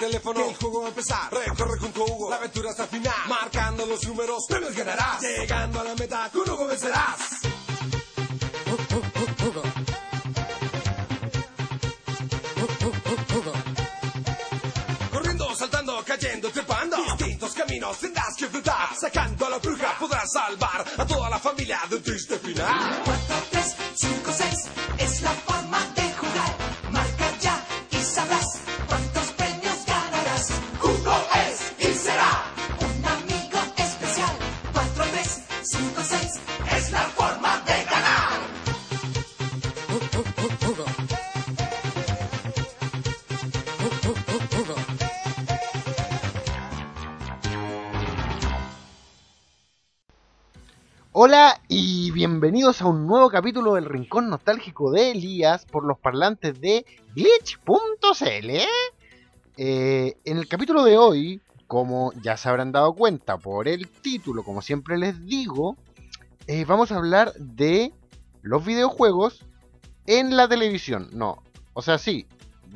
[0.00, 1.32] teléfono, que el juego va a empezar.
[1.32, 3.14] Recorre a Hugo, la aventura hasta el final.
[3.28, 5.20] Marcando los números, premios ganarás.
[5.20, 7.18] Llegando a la meta, con Hugo vencerás.
[8.66, 9.62] Hugo.
[13.34, 13.52] Hugo.
[15.12, 16.96] Corriendo, saltando, cayendo, trepando.
[17.16, 18.96] Distintos caminos tendrás que enfrentar.
[18.98, 23.02] Sacando a la bruja podrás salvar a toda la familia de un triste final.
[23.04, 24.49] 4, 3, 5, 6
[51.22, 56.58] Hola y bienvenidos a un nuevo capítulo del Rincón Nostálgico de Elías por los parlantes
[56.58, 58.50] de glitch.cl.
[59.58, 64.44] Eh, en el capítulo de hoy, como ya se habrán dado cuenta por el título,
[64.44, 65.76] como siempre les digo,
[66.46, 67.92] eh, vamos a hablar de
[68.40, 69.44] los videojuegos
[70.06, 71.10] en la televisión.
[71.12, 71.42] No,
[71.74, 72.28] o sea, sí,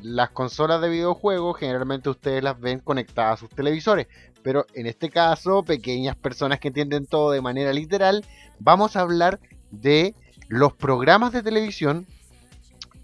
[0.03, 4.05] las consolas de videojuegos generalmente ustedes las ven conectadas a sus televisores,
[4.45, 8.23] pero en este caso, pequeñas personas que entienden todo de manera literal,
[8.59, 9.39] vamos a hablar
[9.71, 10.13] de
[10.47, 12.05] los programas de televisión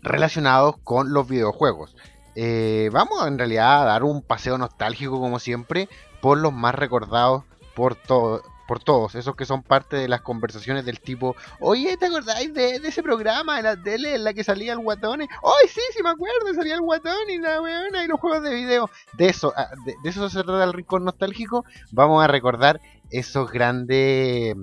[0.04, 1.96] relacionados con los videojuegos.
[2.36, 5.90] Eh, vamos en realidad a dar un paseo nostálgico como siempre
[6.22, 7.44] por los más recordados
[7.76, 12.06] por, to- por todos, esos que son parte de las conversaciones del tipo, oye, ¿te
[12.06, 15.20] acordáis de, ese programa de la tele en la que salía el guatón?
[15.20, 16.54] ¡Ay, sí, sí me acuerdo!
[16.56, 18.90] Salía el guatón y la weona y los juegos de video.
[19.18, 21.66] De eso, ah, de, de eso se trata el rincón nostálgico.
[21.92, 24.56] Vamos a recordar esos grandes,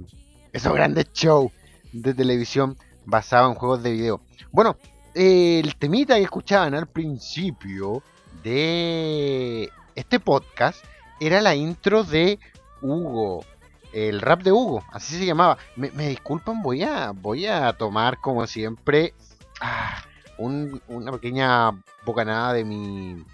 [0.54, 1.52] esos grandes shows
[1.92, 4.22] de televisión basados en juegos de video.
[4.50, 4.78] Bueno,
[5.14, 8.02] el temita que escuchaban al principio
[8.42, 10.82] de este podcast
[11.20, 12.38] era la intro de
[12.80, 13.44] Hugo.
[13.92, 15.56] El rap de Hugo, así se llamaba.
[15.76, 19.14] Me, disculpan, voy a, voy a tomar como siempre
[19.60, 20.02] ah,
[20.38, 21.70] un- una pequeña
[22.04, 23.24] bocanada de mi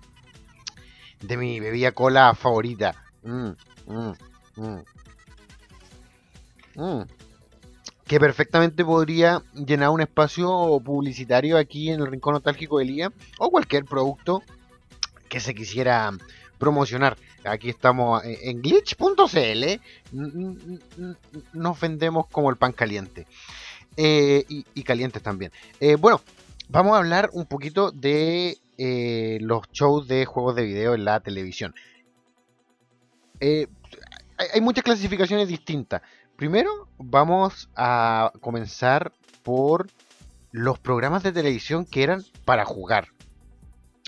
[1.20, 2.94] de mi bebida cola favorita.
[3.22, 3.50] Mm,
[3.86, 4.12] mm,
[4.56, 4.78] mm.
[6.76, 7.02] Mm.
[8.06, 13.50] Que perfectamente podría llenar un espacio publicitario aquí en el Rincón Nostálgico de Lía o
[13.50, 14.42] cualquier producto
[15.28, 16.12] que se quisiera
[16.64, 17.18] promocionar.
[17.44, 19.64] Aquí estamos en en glitch.cl.
[21.52, 23.26] Nos vendemos como el pan caliente.
[23.96, 25.52] Eh, y, calientes también.
[25.78, 26.20] Eh, bueno,
[26.68, 31.20] vamos a hablar un poquito de eh, los shows de juegos de video en la
[31.20, 31.74] televisión.
[33.40, 33.66] Eh,
[34.38, 36.00] hay, hay muchas clasificaciones distintas.
[36.34, 39.88] Primero, vamos a comenzar por
[40.50, 43.08] los programas de televisión que eran para jugar.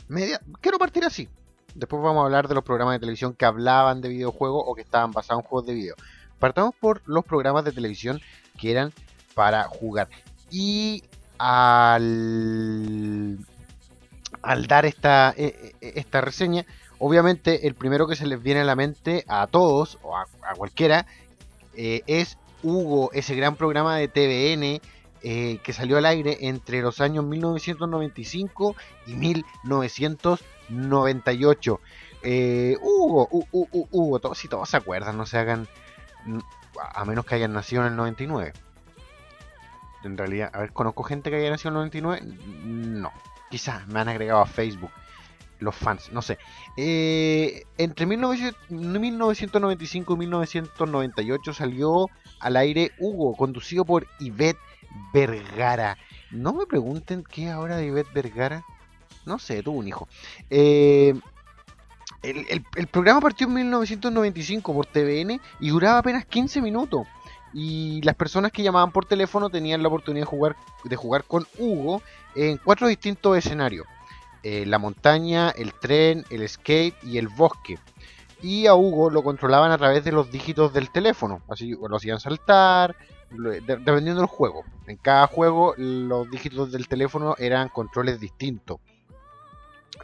[0.09, 1.29] Media- Quiero partir así.
[1.77, 4.81] Después vamos a hablar de los programas de televisión que hablaban de videojuegos o que
[4.81, 5.95] estaban basados en juegos de video.
[6.39, 8.21] Partamos por los programas de televisión
[8.59, 8.95] que eran
[9.35, 10.09] para jugar.
[10.51, 11.05] Y
[11.37, 12.17] al,
[14.41, 16.65] al dar esta, e- e- esta reseña,
[16.99, 20.25] obviamente el primero que se les viene a la mente a todos o a,
[20.57, 21.05] cualquiera
[21.75, 24.81] eh, es Hugo, ese gran programa de TVN
[25.29, 28.77] eh, que salió al aire entre los años 1995
[29.09, 31.81] y 1998.
[32.23, 35.67] Eh, Hugo, Hu- Hu- Hu- Hugo, todos, si todos se acuerdan, no se hagan,
[36.95, 38.53] a menos que hayan nacido en el 99.
[40.05, 42.39] En realidad, a ver, ¿conozco gente que haya nacido en el 99?
[42.65, 43.11] No,
[43.51, 44.93] quizás me han agregado a Facebook
[45.59, 46.39] los fans, no sé.
[46.77, 52.07] Eh, entre 1900 1995 y 1998 salió
[52.41, 54.59] al aire Hugo, conducido por Ivette
[55.13, 55.97] Vergara.
[56.31, 58.65] No me pregunten qué ahora de Ivette Vergara.
[59.25, 60.09] No sé, tuvo un hijo.
[60.51, 61.15] Eh,
[62.23, 67.07] el, programa partió en 1995 por TVN y duraba apenas 15 minutos.
[67.53, 71.47] Y las personas que llamaban por teléfono tenían la oportunidad de jugar, de jugar con
[71.59, 72.03] Hugo
[72.35, 73.87] en cuatro distintos escenarios.
[74.43, 77.79] Eh, la montaña, el tren, el skate y el bosque.
[78.43, 81.41] Y a Hugo lo controlaban a través de los dígitos del teléfono.
[81.49, 82.95] Así lo hacían saltar,
[83.31, 84.65] de- dependiendo del juego.
[84.87, 88.79] En cada juego los dígitos del teléfono eran controles distintos.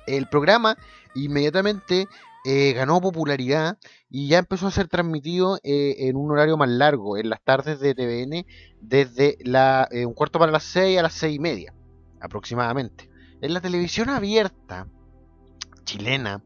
[0.07, 0.77] El programa
[1.15, 2.09] inmediatamente
[2.45, 3.79] eh, ganó popularidad
[4.11, 7.79] y ya empezó a ser transmitido eh, en un horario más largo, en las tardes
[7.79, 8.45] de TVN,
[8.81, 11.75] desde la, eh, un cuarto para las 6 a las 6 y media,
[12.21, 13.09] aproximadamente.
[13.41, 14.89] En la televisión abierta
[15.85, 16.43] chilena,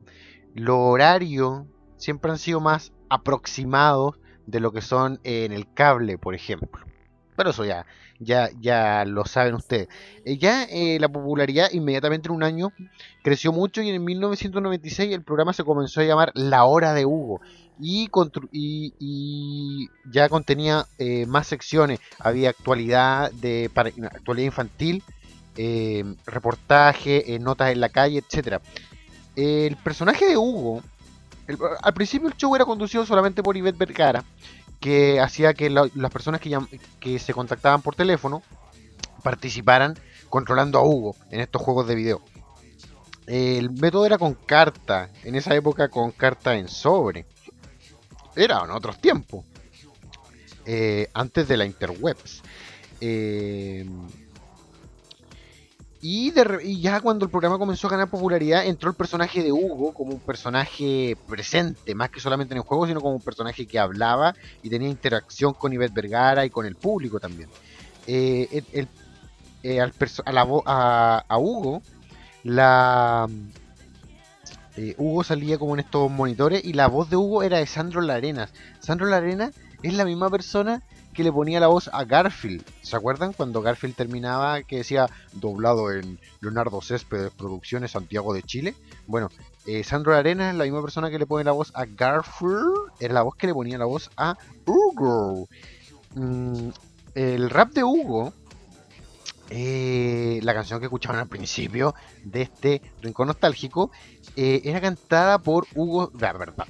[0.54, 1.64] los horarios
[1.96, 6.86] siempre han sido más aproximados de lo que son en el cable, por ejemplo.
[7.36, 7.84] Pero eso ya,
[8.18, 9.88] ya, ya lo saben ustedes.
[10.24, 12.72] Eh, ya eh, la popularidad inmediatamente en un año
[13.22, 17.40] creció mucho y en 1996 el programa se comenzó a llamar La Hora de Hugo.
[17.78, 18.08] Y,
[20.10, 22.00] ya contenía eh, más secciones.
[22.18, 25.02] Había actualidad de para, actualidad infantil,
[26.24, 28.62] reportaje, notas en la calle, etcétera.
[29.34, 30.82] El personaje de Hugo,
[31.82, 34.24] al principio el show era conducido solamente por Ivette Vergara,
[34.80, 38.42] que hacía que la- las personas que se contactaban por teléfono
[39.22, 39.98] participaran
[40.28, 42.20] controlando a Hugo en estos juegos de video.
[43.26, 47.26] El método era con carta, en esa época con carta en sobre.
[48.36, 49.44] Era en otros tiempos,
[50.64, 52.42] eh, antes de la interwebs.
[53.00, 53.88] Eh,
[56.00, 60.12] y, ya cuando el programa comenzó a ganar popularidad, entró el personaje de Hugo como
[60.12, 64.34] un personaje presente, más que solamente en el juego, sino como un personaje que hablaba
[64.62, 67.48] y tenía interacción con Ivette Vergara y con el público también.
[68.06, 68.88] Eh, el-
[69.62, 71.82] eh, a, la a, a Hugo,
[72.44, 73.28] la
[74.76, 78.00] eh, Hugo salía como en estos monitores y la voz de Hugo era de Sandro
[78.02, 78.52] Larenas.
[78.80, 79.52] Sandro Larenas
[79.82, 80.82] es la misma persona
[81.16, 82.62] que le ponía la voz a Garfield.
[82.82, 88.74] ¿Se acuerdan cuando Garfield terminaba que decía doblado en Leonardo Céspedes Producciones Santiago de Chile?
[89.06, 89.30] Bueno,
[89.64, 92.92] eh, Sandro Arenas es la misma persona que le pone la voz a Garfield.
[93.00, 94.36] Era la voz que le ponía la voz a
[94.66, 95.48] Hugo.
[96.14, 96.68] Mm,
[97.14, 98.34] el rap de Hugo,
[99.48, 103.90] eh, la canción que escuchaban al principio de este rincón nostálgico,
[104.36, 106.10] eh, era cantada por Hugo.
[106.20, 106.66] ah, verdad,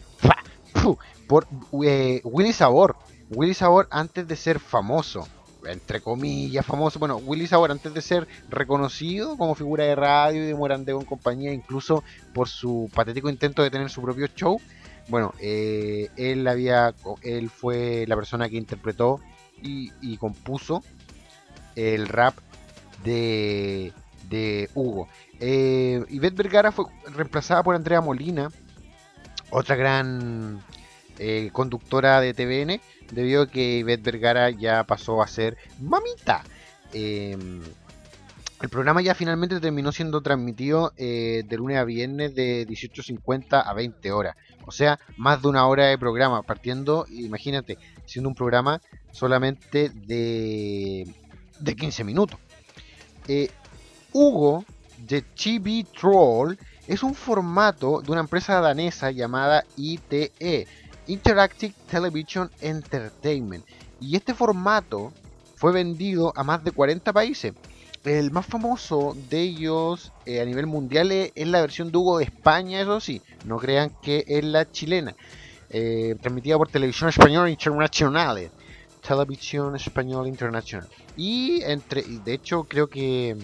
[1.26, 1.48] por
[1.84, 2.96] eh, Willy Sabor.
[3.30, 5.26] Willy Sabor antes de ser famoso,
[5.66, 10.46] entre comillas famoso, bueno, Willy Sabor antes de ser reconocido como figura de radio y
[10.46, 14.60] de Morandeo en compañía, incluso por su patético intento de tener su propio show,
[15.08, 19.20] bueno, eh, él había, él fue la persona que interpretó
[19.62, 20.82] y, compuso
[21.74, 22.36] el rap
[23.04, 23.92] de,
[24.28, 25.08] de Hugo.
[25.40, 28.50] Eh, Ivette Vergara fue reemplazada por Andrea Molina,
[29.50, 30.60] otra gran
[31.18, 32.80] eh, conductora de TVN,
[33.12, 36.42] debido a que Ivette Vergara ya pasó a ser mamita.
[36.92, 37.36] Eh,
[38.62, 43.74] el programa ya finalmente terminó siendo transmitido eh, de lunes a viernes de 18.50 a
[43.74, 44.34] 20 horas.
[44.64, 47.76] O sea, más de una hora de programa, partiendo, imagínate,
[48.06, 48.80] siendo un programa
[49.12, 51.06] solamente de,
[51.60, 52.40] de 15 minutos.
[53.28, 53.50] Eh,
[54.12, 54.64] Hugo
[55.06, 56.56] de Chibi Troll
[56.86, 60.66] es un formato de una empresa danesa llamada ITE,
[61.06, 63.64] Interactive Television Entertainment.
[64.00, 65.12] Y este formato
[65.56, 67.54] fue vendido a más de 40 países.
[68.04, 72.24] El más famoso de ellos eh, a nivel mundial es, es la versión de de
[72.24, 75.16] España, eso sí, no crean que es la chilena.
[75.70, 78.50] Eh, transmitida por Televisión Española Internacional.
[79.06, 80.88] Televisión Española Internacional.
[81.16, 83.36] Y entre, de hecho creo que,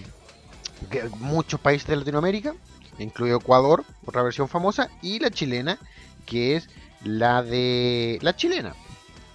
[0.90, 2.54] que muchos países de Latinoamérica,
[2.98, 5.78] incluido Ecuador, otra versión famosa, y la chilena,
[6.24, 6.68] que es
[7.04, 8.74] la de la chilena,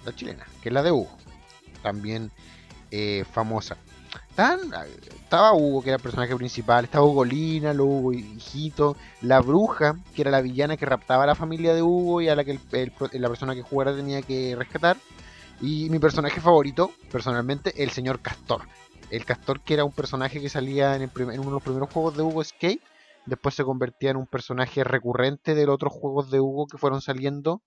[0.04, 1.10] la chilena, que es la de Hugo,
[1.82, 2.30] también
[2.90, 3.76] eh, famosa.
[4.34, 4.60] Tan,
[5.08, 9.96] estaba Hugo, que era el personaje principal, estaba Hugo Lina, lo Hugo Hijito, la bruja,
[10.14, 12.58] que era la villana que raptaba a la familia de Hugo y a la que
[13.12, 14.96] la persona que jugara tenía que rescatar.
[15.60, 18.62] Y mi personaje favorito, personalmente, el señor Castor.
[19.10, 21.62] El Castor que era un personaje que salía en, el prim- en uno de los
[21.62, 22.80] primeros juegos de Hugo Escape.
[23.28, 27.00] Después se convertía en un personaje recurrente de los otros juegos de Hugo que fueron
[27.00, 27.62] saliendo.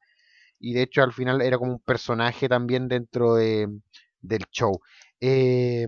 [0.59, 3.67] Y de hecho al final era como un personaje también dentro de,
[4.21, 4.79] del show.
[5.19, 5.87] Eh,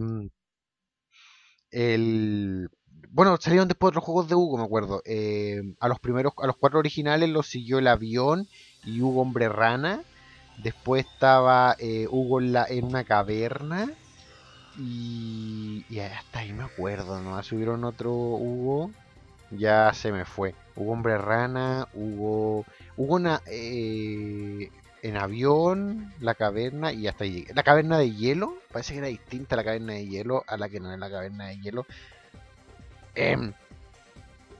[1.71, 2.69] el,
[3.09, 5.01] bueno, salieron después otros juegos de Hugo, me acuerdo.
[5.05, 8.47] Eh, a los primeros, a los cuatro originales los siguió el avión
[8.85, 10.03] y Hugo Hombre Rana.
[10.63, 13.91] Después estaba eh, Hugo en, en una caverna.
[14.77, 17.41] Y, y hasta ahí me acuerdo, ¿no?
[17.43, 18.91] Subieron otro Hugo.
[19.57, 20.55] Ya se me fue.
[20.75, 22.65] Hugo Hombre Rana, Hugo.
[22.97, 24.69] Hugo na- eh,
[25.01, 27.45] en avión, la caverna y hasta ahí.
[27.53, 30.79] La caverna de hielo, parece que era distinta la caverna de hielo a la que
[30.79, 31.85] no es la caverna de hielo.
[33.15, 33.53] Em,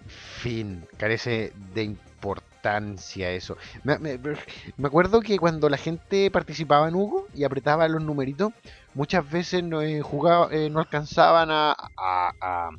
[0.08, 3.58] fin, carece de importancia eso.
[3.84, 4.18] Me, me-
[4.78, 8.52] me acuerdo que cuando la gente participaba en Hugo y apretaba los numeritos,
[8.94, 12.70] muchas veces no, eh, jugaba, eh, no alcanzaban a, a- a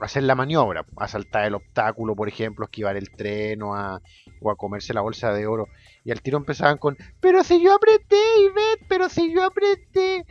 [0.00, 4.00] hacer la maniobra, a saltar el obstáculo, por ejemplo, esquivar el tren o a,
[4.40, 5.68] o a comerse la bolsa de oro.
[6.04, 10.24] Y al tiro empezaban con, pero si yo apreté, Ivette, pero si yo apreté.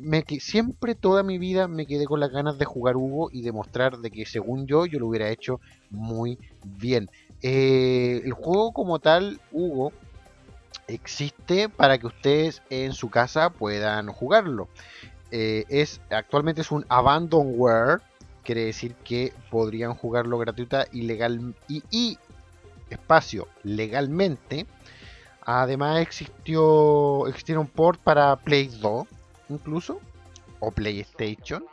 [0.00, 3.98] Me, siempre toda mi vida me quedé con las ganas de jugar Hugo y demostrar
[3.98, 7.10] de que según yo yo lo hubiera hecho muy bien.
[7.42, 9.92] Eh, el juego como tal, Hugo,
[10.88, 14.68] existe para que ustedes en su casa puedan jugarlo.
[15.30, 18.00] eh, es actualmente es un abandonware,
[18.44, 21.10] quiere decir que podrían jugarlo gratuita y
[21.68, 22.18] y,
[22.88, 24.66] espacio legalmente.
[25.42, 29.06] Además existió existieron port para Play 2
[29.48, 30.00] incluso
[30.60, 31.64] o PlayStation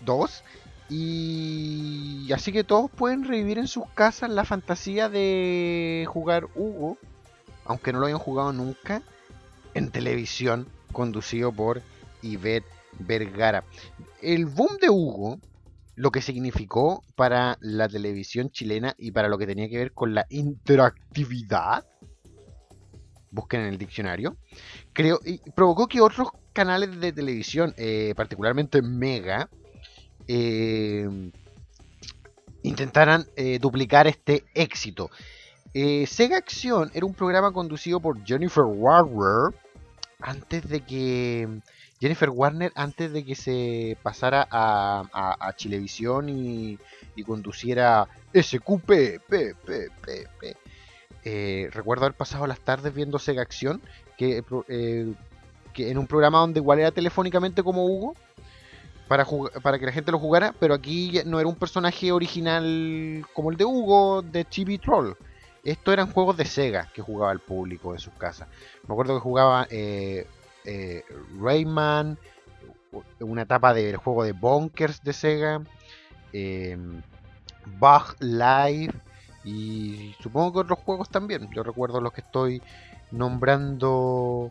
[0.00, 0.44] 2
[0.88, 6.98] y así que todos pueden revivir en sus casas la fantasía de jugar Hugo,
[7.64, 9.02] aunque no lo hayan jugado nunca,
[9.74, 11.82] en televisión, conducido por
[12.22, 12.66] Ivette
[13.00, 13.64] Vergara.
[14.22, 15.38] El boom de Hugo,
[15.96, 20.14] lo que significó para la televisión chilena y para lo que tenía que ver con
[20.14, 21.84] la interactividad,
[23.30, 24.36] busquen en el diccionario,
[24.92, 29.48] creo, y provocó que otros canales de televisión, eh, particularmente Mega,
[30.26, 31.08] eh,
[32.62, 35.10] intentaran eh, duplicar este éxito.
[35.72, 39.54] Sega Acción era un programa conducido por Jennifer Warner
[40.18, 41.48] antes de que
[42.00, 46.78] Jennifer Warner antes de que se pasara a, a, Chilevisión y,
[47.14, 50.56] y conduciera SQP P, P, P, P.
[51.24, 53.82] Eh, recuerdo haber pasado las tardes viendo Sega Acción
[54.16, 55.12] que, eh,
[55.74, 58.14] que en un programa donde igual era telefónicamente como Hugo
[59.06, 59.26] para,
[59.62, 63.58] para que la gente lo jugara, pero aquí no era un personaje original como el
[63.58, 65.14] de Hugo de Chibi Troll.
[65.62, 68.48] Estos eran juegos de Sega que jugaba el público en sus casas.
[68.88, 70.26] Me acuerdo que jugaba eh,
[70.64, 71.04] eh,
[71.40, 72.18] Rayman,
[73.20, 75.62] una etapa del juego de Bonkers de Sega,
[76.32, 76.76] eh,
[77.78, 78.92] Bug Live
[79.44, 81.50] y supongo que otros juegos también.
[81.52, 82.62] Yo recuerdo los que estoy
[83.10, 84.50] nombrando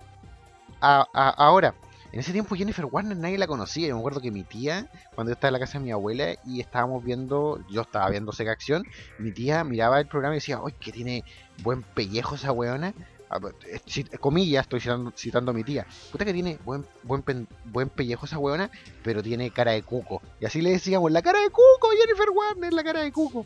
[0.80, 1.75] ahora.
[2.12, 3.88] En ese tiempo Jennifer Warner nadie la conocía.
[3.88, 6.34] Yo me acuerdo que mi tía, cuando yo estaba en la casa de mi abuela
[6.44, 8.84] y estábamos viendo, yo estaba viendo Sega Acción,
[9.20, 11.24] mi tía miraba el programa y decía, ¡ay, que tiene
[11.62, 12.94] buen pellejo esa weona!
[14.19, 14.81] Comillas, estoy
[15.15, 15.86] citando, a mi tía.
[16.12, 18.71] Puta que tiene buen, buen, buen pellejo esa weona,
[19.03, 20.21] pero tiene cara de cuco.
[20.39, 23.45] Y así le decíamos, la cara de cuco, Jennifer Warner, la cara de cuco.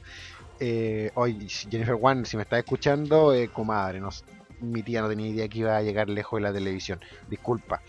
[0.60, 4.10] Eh, hoy, Jennifer Warner, si me está escuchando, eh, comadre, no,
[4.62, 7.00] mi tía no tenía idea que iba a llegar lejos de la televisión.
[7.30, 7.82] Disculpa.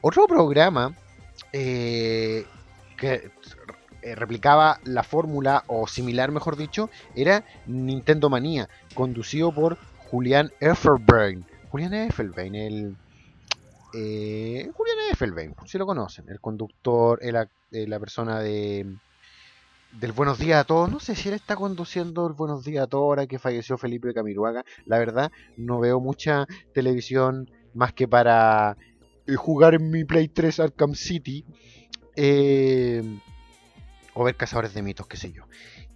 [0.00, 0.94] Otro programa
[1.52, 2.46] eh,
[2.96, 3.30] que
[4.02, 9.78] eh, replicaba la fórmula, o similar mejor dicho, era Nintendo Manía, conducido por
[10.12, 11.46] Julián Effelbein.
[11.70, 12.96] Julián Effelbein, el...
[13.94, 17.34] Eh, Julián Effelbein, si lo conocen, el conductor, el,
[17.70, 18.94] eh, la persona de
[19.98, 20.90] del Buenos Días a Todos.
[20.90, 24.12] No sé si él está conduciendo el Buenos Días a Todos ahora que falleció Felipe
[24.12, 24.64] Camiruaga.
[24.84, 28.76] La verdad, no veo mucha televisión más que para
[29.26, 31.46] eh, jugar en mi Play 3 Arkham City.
[32.16, 33.02] Eh,
[34.12, 35.44] o ver Cazadores de Mitos, qué sé yo.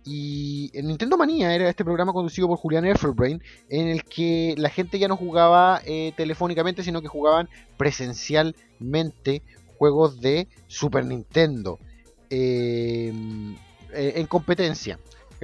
[0.06, 4.70] Y en Nintendo Manía era este programa conducido por Julián Efferbrain, en el que la
[4.70, 9.42] gente ya no jugaba eh, telefónicamente, sino que jugaban presencialmente
[9.76, 11.80] juegos de Super Nintendo.
[12.30, 13.12] Eh,
[13.92, 14.98] en competencia.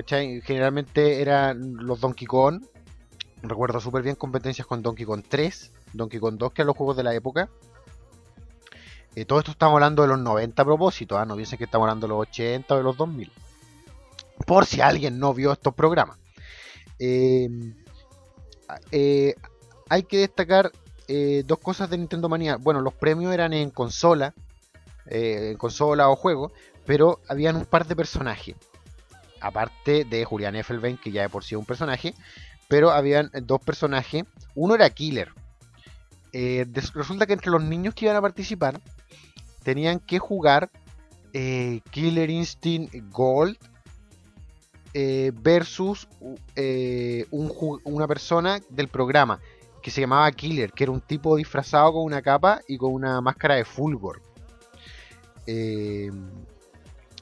[0.06, 2.62] Generalmente eran los Donkey Kong.
[3.42, 6.96] Recuerdo súper bien competencias con Donkey Kong 3, Donkey Kong 2, que eran los juegos
[6.96, 7.50] de la época.
[9.14, 11.26] Eh, todo esto estamos hablando de los 90 a propósito, ¿eh?
[11.26, 13.30] no piensen que estamos hablando de los 80 o de los 2000.
[14.46, 16.18] Por si alguien no vio estos programas.
[16.98, 17.48] Eh,
[18.90, 19.34] eh,
[19.88, 20.72] hay que destacar
[21.44, 22.56] dos cosas de Nintendo Manía.
[22.56, 24.32] Bueno, los premios eran en consola,
[25.04, 26.52] en consola o juego,
[26.86, 28.56] pero habían un par de personajes.
[29.38, 32.14] Aparte de Julián Effelbein, que ya de por sí es un personaje,
[32.68, 34.24] pero habían dos personajes.
[34.54, 35.32] Uno era Killer.
[36.32, 38.80] Eh, resulta que entre los niños que iban a participar
[39.62, 40.70] tenían que jugar
[41.34, 43.58] eh, Killer Instinct Gold
[44.94, 46.08] eh, versus
[46.56, 47.52] eh, un,
[47.84, 49.40] una persona del programa
[49.82, 53.20] que se llamaba Killer, que era un tipo disfrazado con una capa y con una
[53.20, 54.22] máscara de Fulgor.
[55.46, 56.10] Eh,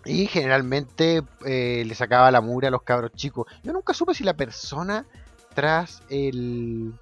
[0.05, 3.47] y generalmente eh, le sacaba la mugre a los cabros chicos.
[3.63, 5.07] Yo nunca supe si la persona
[5.55, 6.93] tras el,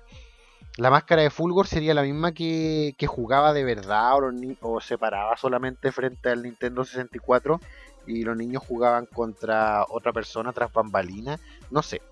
[0.76, 4.12] la máscara de Fulgor sería la misma que, jugaba de verdad
[4.60, 7.60] o, se paraba solamente frente al Nintendo 64
[8.08, 11.38] y los niños jugaban contra otra persona tras bambalina.
[11.70, 12.02] No sé.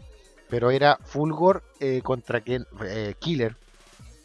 [0.49, 2.67] Pero era Fulgor eh, contra quien.
[2.85, 3.57] Eh, Killer,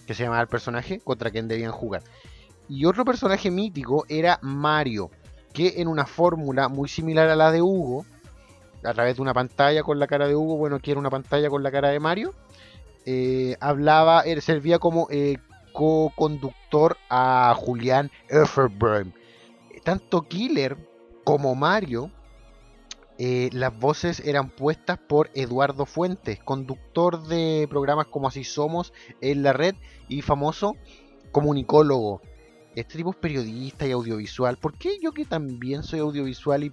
[0.05, 2.03] que se llamaba el personaje, contra quien debían jugar.
[2.69, 5.09] Y otro personaje mítico era Mario
[5.53, 8.05] que en una fórmula muy similar a la de Hugo,
[8.83, 11.49] a través de una pantalla con la cara de Hugo, bueno, que era una pantalla
[11.49, 12.33] con la cara de Mario,
[13.05, 15.37] eh, hablaba, él servía como eh,
[15.73, 19.13] co-conductor a Julián Efferburn.
[19.83, 20.77] Tanto Killer
[21.23, 22.11] como Mario,
[23.17, 29.43] eh, las voces eran puestas por Eduardo Fuentes, conductor de programas como Así Somos en
[29.43, 29.75] la red
[30.07, 30.75] y famoso
[31.31, 32.21] comunicólogo
[32.75, 34.57] este tipo es periodista y audiovisual.
[34.57, 36.71] ¿Por qué yo que también soy audiovisual y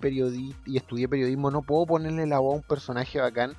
[0.67, 3.57] y estudié periodismo no puedo ponerle la voz a un personaje bacán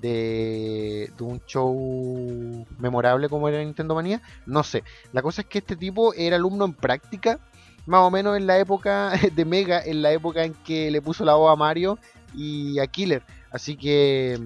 [0.00, 4.22] de un show memorable como era Nintendo Manía?
[4.46, 4.84] No sé.
[5.12, 7.40] La cosa es que este tipo era alumno en práctica,
[7.86, 11.24] más o menos en la época de Mega, en la época en que le puso
[11.24, 11.98] la voz a Mario
[12.34, 13.22] y a Killer.
[13.50, 14.38] Así que...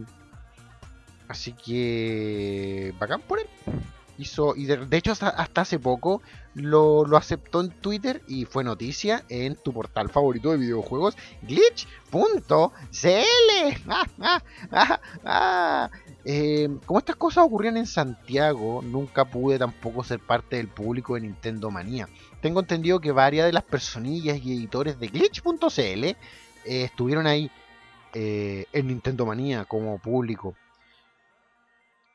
[1.29, 2.95] Así que...
[2.99, 3.47] Bacán por él
[4.21, 6.23] hizo, y de, hecho hasta, hasta hace poco
[6.55, 11.91] lo, aceptó en Twitter y fue noticia en tu portal favorito de videojuegos, glitch.cl.
[16.27, 21.23] Eh, como estas cosas ocurrían en Santiago, nunca pude tampoco ser parte del público de
[21.23, 22.11] Nintendo Manía.
[22.43, 26.17] Tengo entendido que varias de las personillas y editores de glitch.cl eh,
[26.65, 27.51] estuvieron ahí
[28.13, 30.55] eh, en Nintendo Manía como público.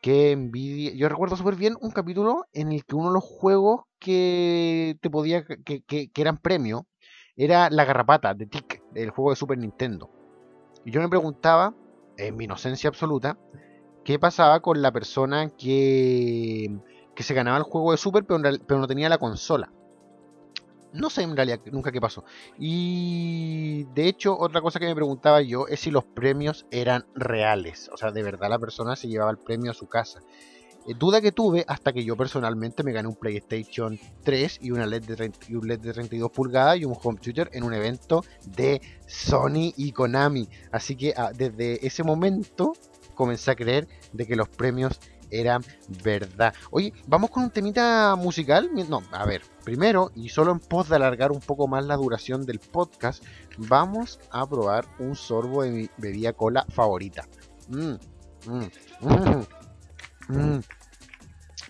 [0.05, 0.93] Qué envidia.
[0.93, 5.09] Yo recuerdo súper bien un capítulo en el que uno de los juegos que te
[5.09, 5.43] podía.
[5.43, 6.85] que, que, que eran premio
[7.35, 10.11] era La Garrapata de Tic, el juego de Super Nintendo.
[10.85, 11.73] Y yo me preguntaba,
[12.17, 13.39] en mi inocencia absoluta,
[14.03, 16.69] qué pasaba con la persona que,
[17.15, 19.73] que se ganaba el juego de Super, pero, pero no tenía la consola.
[20.95, 22.23] No sé en realidad nunca qué pasó.
[22.57, 27.89] Y de hecho, otra cosa que me preguntaba yo es si los premios eran reales.
[27.93, 30.21] O sea, de verdad la persona se llevaba el premio a su casa.
[30.87, 34.85] Eh, duda que tuve hasta que yo personalmente me gané un PlayStation 3 y, una
[34.85, 37.73] LED de 30 y un LED de 32 pulgadas y un home theater en un
[37.73, 40.47] evento de Sony y Konami.
[40.71, 42.73] Así que ah, desde ese momento
[43.15, 44.99] comencé a creer de que los premios
[45.31, 45.63] eran
[46.03, 46.53] verdad.
[46.71, 48.69] Oye, vamos con un temita musical.
[48.89, 52.45] No, a ver, primero, y solo en pos de alargar un poco más la duración
[52.45, 53.23] del podcast,
[53.57, 57.27] vamos a probar un sorbo de mi bebida cola favorita.
[57.69, 57.93] Mm,
[58.45, 58.65] mm,
[59.01, 59.45] mm,
[60.29, 60.61] mm.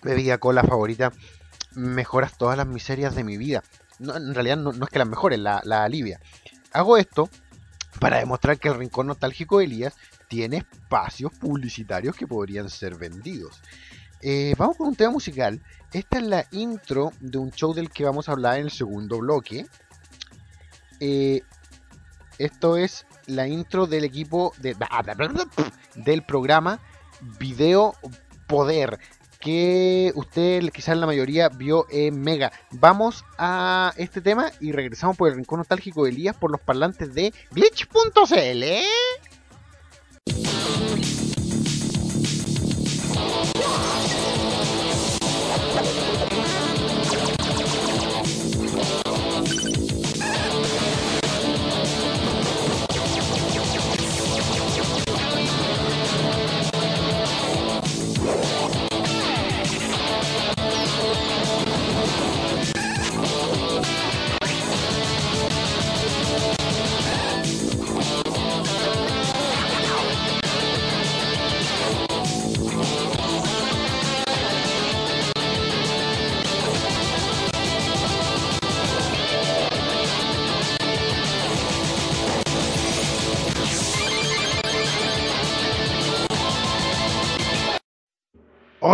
[0.02, 1.12] Bebida cola favorita.
[1.74, 3.62] Mejoras todas las miserias de mi vida.
[3.98, 6.20] No, en realidad no, no es que las mejores, la, la alivia.
[6.72, 7.28] Hago esto
[8.00, 9.96] para demostrar que el rincón nostálgico de Elías
[10.28, 13.60] tiene espacios publicitarios que podrían ser vendidos.
[14.20, 15.62] Eh, vamos con un tema musical.
[15.92, 19.18] Esta es la intro de un show del que vamos a hablar en el segundo
[19.18, 19.66] bloque.
[21.00, 21.42] Eh,
[22.38, 24.76] esto es la intro del equipo de,
[25.94, 26.80] del programa
[27.38, 27.94] Video
[28.46, 28.98] Poder
[29.40, 32.50] que usted quizás la mayoría vio en Mega.
[32.72, 37.14] Vamos a este tema y regresamos por el rincón nostálgico de Elías por los parlantes
[37.14, 38.64] de glitch.cl.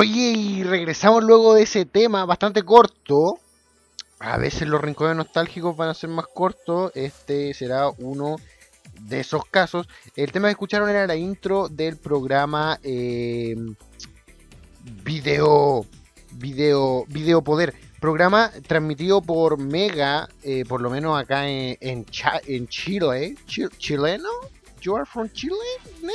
[0.02, 3.38] Oye, y regresamos luego de ese tema bastante corto.
[4.18, 6.90] A veces los rincones nostálgicos van a ser más cortos.
[6.96, 8.34] Este será uno
[9.02, 9.86] de esos casos.
[10.16, 13.54] El tema que escucharon era la intro del programa eh,
[15.04, 15.86] Video.
[16.32, 17.04] Video.
[17.06, 17.72] Video Poder.
[18.00, 22.04] Programa transmitido por Mega, eh, por lo menos acá en, en,
[22.48, 23.36] en Chile.
[23.46, 24.30] Chi- ¿Chileno?
[24.80, 25.54] ¿You are from Chile?
[26.02, 26.12] No.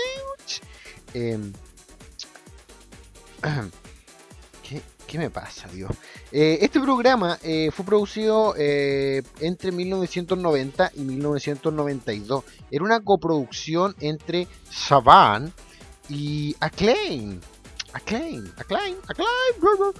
[1.14, 1.54] Em,
[5.08, 5.92] ¿Qué, me pasa, Dios?
[6.34, 12.44] Eh, este programa eh, fue producido eh, entre 1990 y 1992.
[12.70, 15.54] Era una coproducción entre Saban
[16.10, 17.40] y Acclaim.
[17.94, 19.94] Acclaim, Acclaim, Acclaim.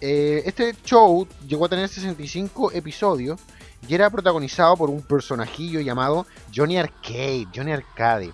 [0.00, 3.40] este show llegó a tener 65 episodios
[3.86, 8.32] y era protagonizado por un personajillo llamado Johnny Arcade, Johnny Arcade,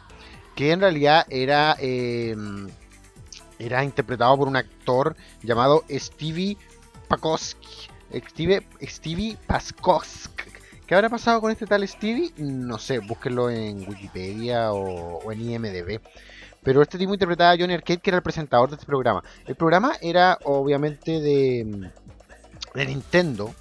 [0.56, 1.76] que en realidad era
[3.64, 6.57] era interpretado por un actor llamado Stevie
[7.09, 7.88] Pakoski.
[8.29, 10.44] Stevie, Stevie Paskowski.
[10.87, 12.33] ¿Qué habrá pasado con este tal Stevie?
[12.37, 16.00] No sé, búsquenlo en Wikipedia o, en IMDB.
[16.62, 19.22] Pero este tipo interpretaba a Johnny Arcade, que era el presentador de este programa.
[19.46, 21.90] El programa era obviamente de,
[22.74, 23.55] de Nintendo.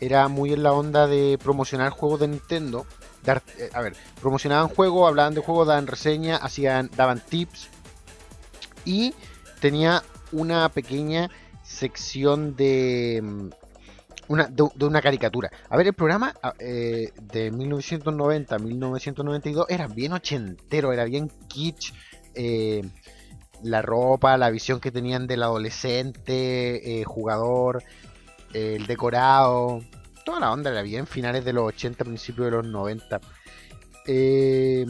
[0.00, 2.84] Era muy en la onda de promocionar juegos de Nintendo.
[3.24, 7.68] Eh, a ver, promocionaban juegos, hablaban de juegos, daban reseña, hacían, daban tips
[8.84, 9.14] y
[9.60, 11.30] tenía una pequeña
[11.62, 13.48] sección de mm,
[14.28, 15.50] una, de, una caricatura.
[15.68, 21.30] A ver, el programa a- eh, de 1990 a 1992 era bien ochentero, era bien
[21.48, 21.92] kitsch.
[22.34, 22.82] eh,
[23.62, 27.84] la ropa, la visión que tenían del adolescente, eh, jugador,
[28.54, 29.80] el decorado,
[30.24, 33.20] toda la onda era bien finales de los 80, principios de los 90.
[34.06, 34.84] Eh,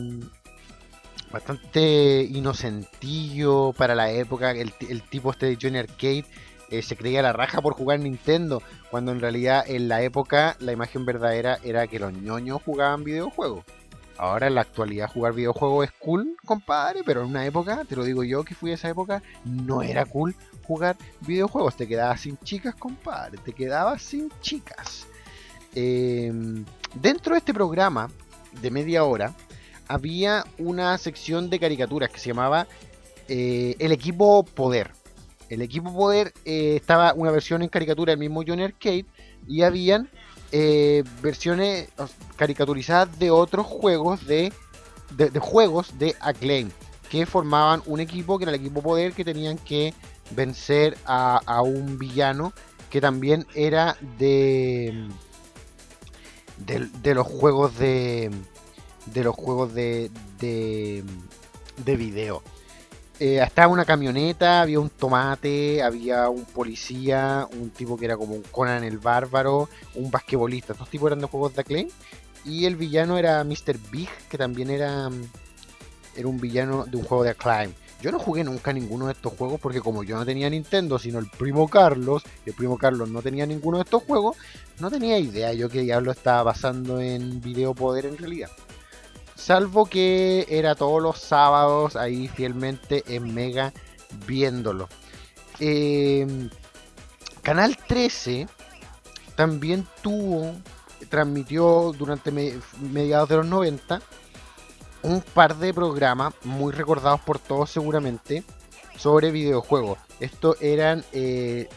[1.32, 4.52] bastante inocentillo para la época.
[4.52, 6.24] El, el tipo este de Johnny Arcade
[6.72, 10.72] eh, se creía la raja por jugar Nintendo, cuando en realidad en la época la
[10.72, 13.64] imagen verdadera era que los ñoños jugaban videojuegos.
[14.16, 18.04] Ahora en la actualidad jugar videojuegos es cool, compadre, pero en una época, te lo
[18.04, 21.76] digo yo que fui a esa época, no era cool jugar videojuegos.
[21.76, 25.06] Te quedabas sin chicas, compadre, te quedabas sin chicas.
[25.74, 26.32] Eh,
[26.94, 28.08] dentro de este programa
[28.62, 29.34] de media hora
[29.92, 32.66] había una sección de caricaturas que se llamaba
[33.28, 34.90] eh, El Equipo Poder.
[35.50, 39.04] El Equipo Poder eh, estaba una versión en caricatura del mismo Johnny Arcade
[39.46, 40.08] y habían
[40.50, 41.88] eh, versiones
[42.36, 44.50] caricaturizadas de otros juegos de,
[45.10, 46.70] de, juegos de Acclaim
[47.10, 49.92] que formaban un equipo que era el equipo poder que tenían que
[50.30, 52.54] vencer a, un villano
[52.88, 55.06] que también era de,
[56.56, 58.30] de los juegos de
[59.06, 61.04] de los juegos de de,
[61.84, 62.42] de video
[63.24, 68.34] eh, estaba una camioneta, había un tomate, había un policía, un tipo que era como
[68.34, 70.72] un Conan el bárbaro, un basquetbolista.
[70.72, 71.88] Estos tipos eran de juegos de Acclaim.
[72.44, 73.78] Y el villano era Mr.
[73.92, 75.08] Big, que también era,
[76.16, 77.72] era un villano de un juego de Acclaim.
[78.00, 81.20] Yo no jugué nunca ninguno de estos juegos porque como yo no tenía Nintendo, sino
[81.20, 84.36] el primo Carlos, y el primo Carlos no tenía ninguno de estos juegos,
[84.80, 88.50] no tenía idea yo qué diablo estaba pasando en Video Poder en realidad.
[89.42, 93.72] Salvo que era todos los sábados ahí fielmente en Mega
[94.24, 94.88] viéndolo.
[95.58, 96.48] Eh,
[97.42, 98.46] Canal 13
[99.34, 100.54] también tuvo,
[101.08, 102.54] transmitió durante me-
[102.92, 104.00] mediados de los 90
[105.02, 108.44] un par de programas muy recordados por todos seguramente
[108.96, 109.98] sobre videojuegos.
[110.20, 111.68] Estos eran eh,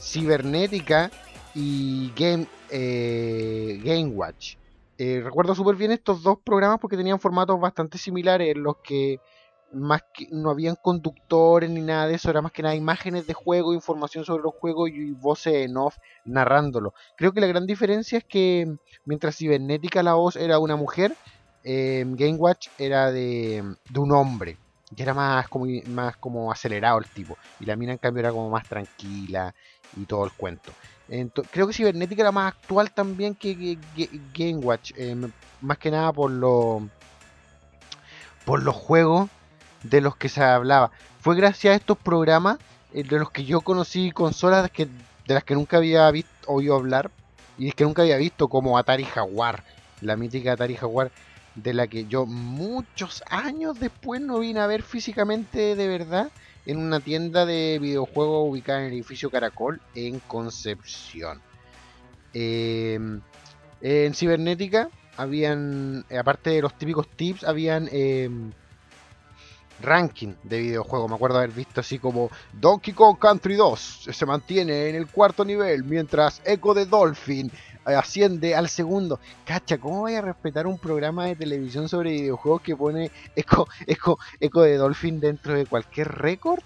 [0.00, 1.08] Cibernética
[1.54, 4.56] y Game, eh, Game Watch.
[5.04, 9.18] Eh, recuerdo súper bien estos dos programas porque tenían formatos bastante similares en los que
[9.72, 13.34] más que no habían conductores ni nada de eso, era más que nada imágenes de
[13.34, 16.94] juego, información sobre los juegos y voces en off narrándolo.
[17.16, 21.16] Creo que la gran diferencia es que mientras Cibernética la voz era una mujer,
[21.64, 24.56] eh, Game Watch era de, un hombre.
[24.96, 27.36] Y era más como, más como acelerado el tipo.
[27.58, 29.52] Y la mina en cambio era como más tranquila
[29.96, 30.70] y todo el cuento.
[31.50, 34.92] Creo que Cibernética era más actual también que, que- Game Watch.
[34.96, 35.14] eh,
[35.60, 36.88] más que nada por lo
[38.44, 39.28] por los juegos
[39.82, 40.90] de los que se hablaba.
[41.20, 42.58] Fue gracias a estos programas
[42.92, 44.88] eh, de los que yo conocí consolas de
[45.34, 47.10] las que nunca había visto, oído hablar
[47.58, 49.62] y que nunca había visto, como Atari Jaguar,
[50.00, 51.12] la mítica Atari Jaguar,
[51.54, 56.30] de la que yo muchos años después no vine a ver físicamente de verdad
[56.66, 61.40] en una tienda de videojuegos ubicada en el edificio Caracol en Concepción.
[62.34, 62.98] Eh,
[63.80, 68.30] en Cibernética habían, eh, aparte de los típicos tips, habían eh,
[69.80, 71.08] ranking de videojuegos.
[71.10, 75.44] Me acuerdo haber visto así como Donkey Kong Country 2 se mantiene en el cuarto
[75.44, 77.50] nivel, mientras Echo de Dolphin
[77.84, 79.18] asciende al segundo.
[79.44, 84.18] Cacha, ¿cómo voy a respetar un programa de televisión sobre videojuegos que pone Echo, Echo,
[84.40, 86.60] Echo de Dolphin dentro de cualquier récord?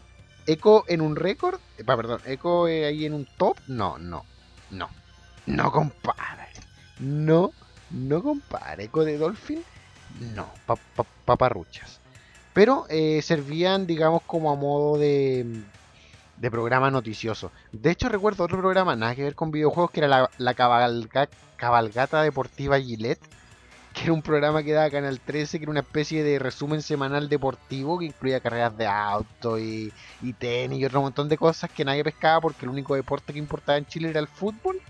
[0.47, 1.59] ¿Echo en un récord?
[1.79, 3.57] Eh, perdón, ¿Echo eh, ahí en un top?
[3.67, 4.25] No, no,
[4.71, 4.89] no.
[5.47, 6.49] No, compadre.
[7.01, 7.53] No,
[7.91, 8.85] no, compadre.
[8.85, 9.63] ¿Echo de Dolphin?
[10.35, 10.79] No, pa-
[11.25, 12.01] paparruchas.
[12.53, 15.45] Pero eh, servían, digamos, como a modo de,
[16.37, 17.51] de programa noticioso.
[17.73, 21.29] De hecho, recuerdo otro programa, nada que ver con videojuegos, que era la, la cabalga-
[21.57, 23.21] cabalgata deportiva Gillette,
[23.95, 27.31] que era un programa que daba Canal 13, que era una especie de resumen semanal
[27.31, 31.85] deportivo que incluía carreras de auto y, y tenis y otro montón de cosas que
[31.87, 34.81] nadie pescaba porque el único deporte que importaba en Chile era el fútbol.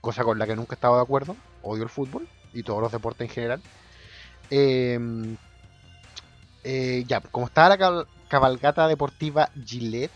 [0.00, 1.36] Cosa con la que nunca he estado de acuerdo.
[1.62, 3.62] Odio el fútbol y todos los deportes en general.
[4.50, 4.98] Eh,
[6.64, 10.10] eh, ya, como estaba la cabal- cabalgata deportiva Gillette,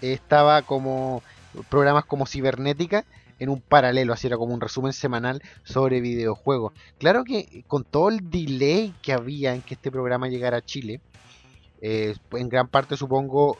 [0.00, 1.22] estaba como
[1.68, 3.04] programas como Cibernética
[3.38, 6.74] en un paralelo, así era como un resumen semanal sobre videojuegos.
[6.98, 11.00] Claro que con todo el delay que había en que este programa llegara a Chile,
[11.80, 13.56] eh, en gran parte supongo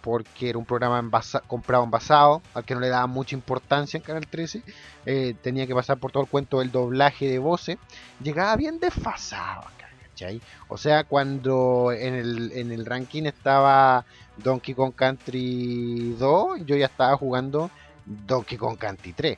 [0.00, 4.02] porque era un programa envasa- comprado envasado, al que no le daba mucha importancia en
[4.02, 4.62] Canal 13,
[5.06, 7.76] eh, tenía que pasar por todo el cuento del doblaje de voces,
[8.20, 9.62] llegaba bien desfasado
[10.10, 10.40] ¿cachai?
[10.68, 14.04] O sea, cuando en el, en el ranking estaba
[14.42, 17.70] Donkey Kong Country 2, yo ya estaba jugando
[18.04, 19.36] Donkey Kong Country 3.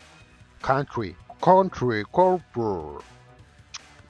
[0.60, 3.04] Country, Country, Country.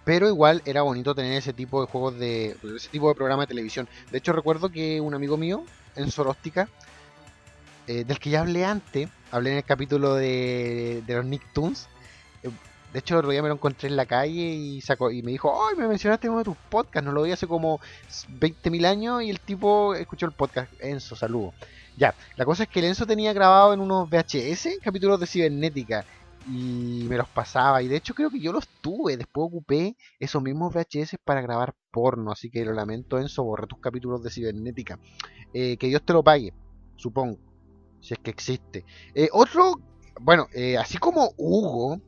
[0.05, 2.57] Pero igual era bonito tener ese tipo de juegos de.
[2.77, 3.89] ese tipo de programa de televisión.
[4.11, 5.65] De hecho, recuerdo que un amigo mío,
[5.97, 6.69] en Soróstica,
[7.87, 11.89] eh, del que ya hablé antes, hablé en el capítulo de, de los Nicktoons.
[12.95, 15.33] De hecho, el otro día me lo encontré en la calle y sacó y me
[15.33, 17.05] dijo, ¡ay, me mencionaste en uno de tus podcasts!
[17.05, 17.81] No lo vi hace como
[18.39, 20.73] 20.000 años y el tipo escuchó el podcast.
[20.79, 21.55] Enzo, saludo.
[21.97, 26.05] Ya, la cosa es que el Enzo tenía grabado en unos VHS capítulos de cibernética
[26.47, 27.83] y me los pasaba.
[27.83, 29.17] Y de hecho creo que yo los tuve.
[29.17, 32.31] Después ocupé esos mismos VHS para grabar porno.
[32.31, 35.01] Así que lo lamento, Enzo, borré tus capítulos de cibernética.
[35.53, 36.55] Eh, que Dios te lo pague,
[36.95, 37.39] supongo.
[38.01, 38.85] Si es que existe.
[39.17, 39.81] Eh, otro,
[40.21, 42.01] bueno, eh, así como Hugo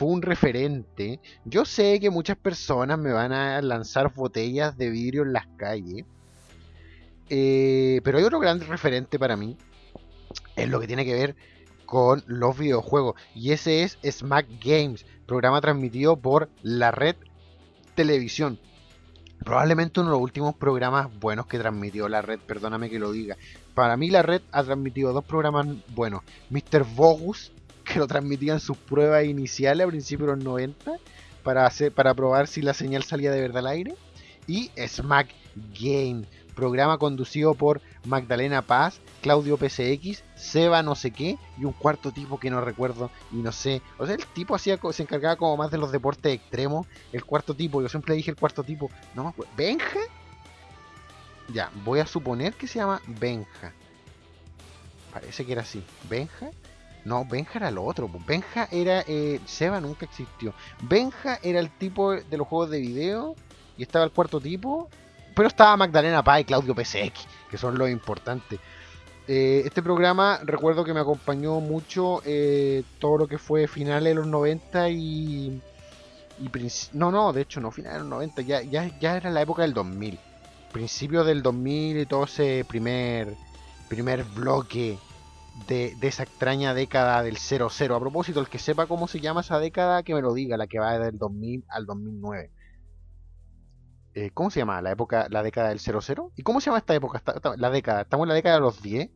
[0.00, 5.24] fue un referente, yo sé que muchas personas me van a lanzar botellas de vidrio
[5.24, 6.06] en las calles.
[7.28, 9.58] Eh, pero hay otro gran referente para mí.
[10.56, 11.36] Es lo que tiene que ver
[11.84, 13.20] con los videojuegos.
[13.34, 17.16] Y ese es Smack Games, programa transmitido por la red
[17.94, 18.58] televisión.
[19.44, 23.36] Probablemente uno de los últimos programas buenos que transmitió la red, perdóname que lo diga.
[23.74, 26.22] Para mí la red ha transmitido dos programas buenos.
[26.48, 26.86] Mr.
[26.94, 27.52] Bogus,
[27.92, 30.92] que lo transmitía en sus pruebas iniciales a principios de los 90,
[31.42, 33.94] para, hacer, para probar si la señal salía de verdad al aire.
[34.46, 35.28] Y Smack
[35.80, 36.24] Game,
[36.54, 42.38] programa conducido por Magdalena Paz, Claudio PCX, Seba no sé qué y un cuarto tipo
[42.38, 43.82] que no recuerdo y no sé.
[43.98, 46.86] O sea, el tipo hacía, se encargaba como más de los deportes extremos.
[47.12, 48.90] El cuarto tipo, yo siempre dije el cuarto tipo.
[49.14, 49.52] No me acuerdo.
[49.56, 50.00] ¿Benja?
[51.52, 53.72] Ya, voy a suponer que se llama Benja.
[55.12, 55.82] Parece que era así.
[56.08, 56.50] ¿Benja?
[57.10, 58.08] No, Benja era lo otro.
[58.24, 59.02] Benja era.
[59.08, 60.54] eh, Seba nunca existió.
[60.82, 63.34] Benja era el tipo de los juegos de video.
[63.76, 64.88] Y estaba el cuarto tipo.
[65.34, 68.60] Pero estaba Magdalena Paz y Claudio PCX, que son los importantes.
[69.26, 74.14] Eh, este programa recuerdo que me acompañó mucho eh, todo lo que fue finales de
[74.14, 75.60] los 90 y...
[76.38, 76.50] y
[76.92, 79.62] no, no, de hecho no, finales de los 90, ya, ya, ya era la época
[79.62, 80.18] del 2000.
[80.72, 83.34] Principios del 2000 y todo ese primer,
[83.88, 84.98] primer bloque
[85.66, 87.94] de, esa extraña década del 00.
[87.96, 90.66] A propósito, el que sepa cómo se llama esa década, que me lo diga, la
[90.66, 92.50] que va del 2000 al 2009.
[94.14, 96.32] Eh, ¿Cómo se llama la época, la década del 00?
[96.36, 97.18] ¿Y cómo se llama esta época?
[97.18, 98.02] Esta- la década.
[98.02, 99.08] ¿Estamos en la década de los 10?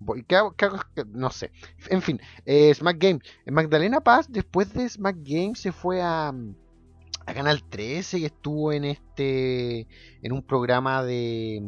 [0.00, 0.52] Voy- ¿Qué hago?
[0.54, 0.78] ¿Qué hago?
[0.94, 1.50] ¿Qué- No sé.
[1.88, 3.20] En fin, eh, Smack Game.
[3.46, 8.72] Eh, Magdalena Paz, después de Smack Game, se fue a, a Canal 13 y estuvo
[8.72, 9.88] en este.
[10.22, 11.62] en un programa de.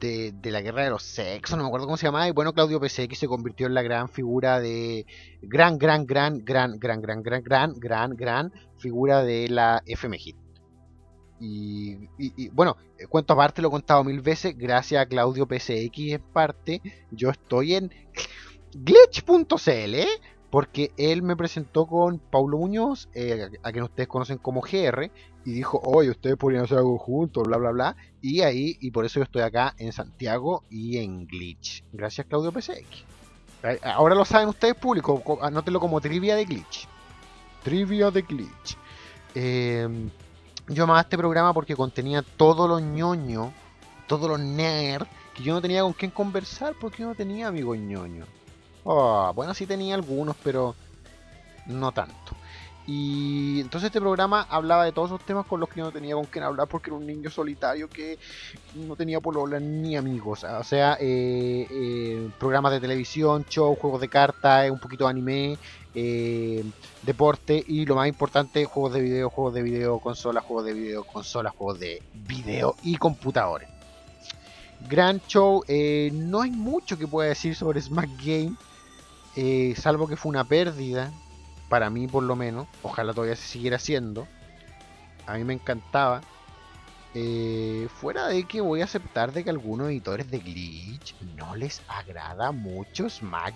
[0.00, 2.28] De, la guerra de los sexos, no me acuerdo cómo se llamaba.
[2.28, 5.06] Y bueno, Claudio PCX se convirtió en la gran figura de.
[5.40, 10.36] Gran, gran, gran, gran, gran, gran, gran, gran, gran, gran figura de la FM Hit.
[11.40, 12.08] Y,
[12.52, 16.80] bueno, eh, cuento aparte, lo he contado mil veces, gracias a Claudio PCX en parte,
[17.10, 17.90] yo estoy en
[18.72, 20.08] glitch.cl, ¿eh?
[20.54, 25.10] Porque él me presentó con Paulo Muñoz, eh, a quien ustedes conocen como GR,
[25.44, 29.04] y dijo, oye, ustedes podrían hacer algo juntos, bla, bla, bla, y ahí, y por
[29.04, 31.82] eso yo estoy acá en Santiago y en Glitch.
[31.92, 32.52] Gracias Claudio.
[33.64, 36.86] Eh, Ahora lo saben ustedes público, co- anótenlo como trivia de Glitch.
[37.64, 38.76] Trivia de Glitch.
[39.34, 39.88] Eh,
[40.68, 43.52] yo amaba este programa porque contenía todo lo ñoño,
[44.06, 47.76] todo lo nerd, que yo no tenía con quién conversar porque yo no tenía amigos
[47.76, 48.24] ñoño.
[48.86, 50.74] Ah, bueno, sí tenía algunos, pero
[51.66, 52.36] no tanto.
[52.86, 56.14] Y entonces este programa hablaba de todos esos temas con los que yo no tenía
[56.14, 58.18] con quién hablar porque era un niño solitario que
[58.74, 60.44] no tenía polola ni amigos.
[60.44, 65.58] O sea, eh, eh, programas de televisión, show, juegos de cartas, un poquito de anime,
[65.94, 66.62] eh,
[67.02, 71.04] deporte y lo más importante, juegos de video, juegos de video, consolas, juegos de video,
[71.04, 73.68] consolas, juegos de video y computadores.
[74.88, 78.54] Gran show, eh, no hay mucho que pueda decir sobre Smack Game,
[79.36, 81.12] eh, salvo que fue una pérdida,
[81.68, 84.26] para mí por lo menos, ojalá todavía se siguiera haciendo,
[85.26, 86.20] a mí me encantaba.
[87.16, 91.80] Eh, fuera de que voy a aceptar de que algunos editores de Glitch no les
[91.86, 93.54] agrada mucho Smack.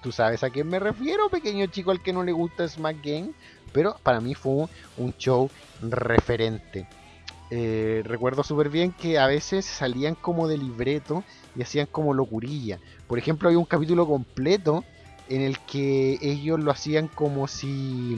[0.00, 3.32] Tú sabes a quién me refiero, pequeño chico al que no le gusta Smack Game.
[3.72, 5.50] Pero para mí fue un show
[5.80, 6.86] referente.
[7.52, 12.78] Eh, recuerdo súper bien que a veces salían como de libreto y hacían como locurilla.
[13.08, 14.84] Por ejemplo, había un capítulo completo
[15.28, 18.16] en el que ellos lo hacían como si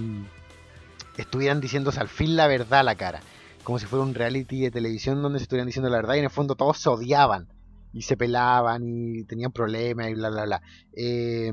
[1.16, 3.22] estuvieran diciéndose al fin la verdad a la cara.
[3.62, 6.24] Como si fuera un reality de televisión donde se estuvieran diciendo la verdad y en
[6.24, 7.46] el fondo todos se odiaban
[7.92, 10.62] y se pelaban y tenían problemas y bla bla bla.
[10.96, 11.52] Eh,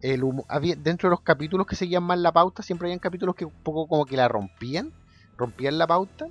[0.00, 3.34] el humo- había, dentro de los capítulos que seguían más la pauta, siempre habían capítulos
[3.34, 4.92] que un poco como que la rompían,
[5.36, 6.26] rompían la pauta.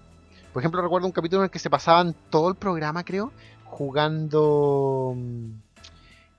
[0.58, 3.32] Por ejemplo, recuerdo un capítulo en el que se pasaban todo el programa, creo,
[3.64, 5.52] jugando mm,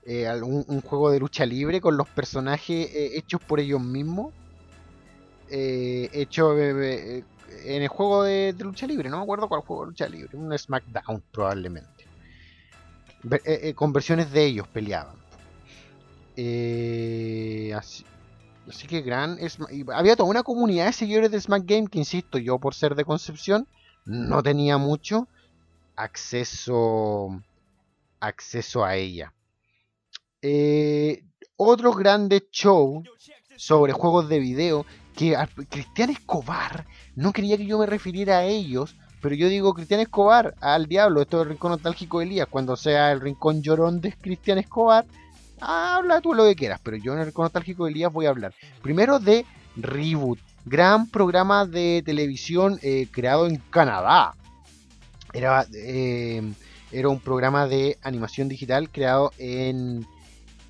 [0.07, 4.33] eh, un, juego de lucha libre con los personajes eh, hechos por ellos mismos.
[5.49, 7.23] Eh, hecho eh,
[7.63, 10.57] en el juego de, lucha libre, no me acuerdo cuál juego de lucha libre, un
[10.57, 12.05] SmackDown probablemente.
[13.73, 15.15] Con versiones de ellos peleaban.
[17.73, 18.03] Así,
[18.67, 19.37] así que gran.
[19.93, 23.05] Había toda una comunidad de seguidores de Smack Game que, insisto, yo por ser de
[23.05, 23.65] Concepción
[24.05, 25.27] no tenía mucho
[25.95, 27.41] acceso
[28.19, 29.33] acceso a ella.
[30.41, 31.23] Eh,
[31.55, 33.07] otros grandes shows
[33.57, 34.85] sobre juegos de video
[35.15, 35.35] que
[35.69, 36.85] Cristian Escobar
[37.15, 41.21] no quería que yo me refiriera a ellos, pero yo digo Cristian Escobar al diablo,
[41.21, 45.05] esto es el rincón nostálgico de Elías, cuando sea el rincón llorón de Cristian Escobar,
[45.59, 48.29] habla tú lo que quieras, pero yo en el rincón nostálgico de Elías voy a
[48.29, 48.53] hablar.
[48.81, 54.35] Primero de Reboot, gran programa de televisión eh, creado en Canadá.
[55.33, 56.41] Era, eh,
[56.91, 60.05] era un programa de animación digital creado en,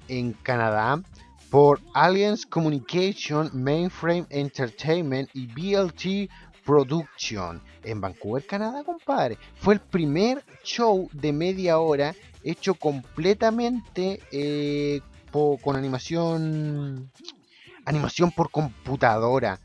[0.08, 1.02] en Canadá
[1.50, 6.32] por Alliance Communication, Mainframe Entertainment y BLT
[6.66, 9.38] Production en Vancouver, Canadá, compadre.
[9.56, 17.12] Fue el primer show de media hora hecho completamente eh, con animación
[17.86, 19.60] animación por computadora.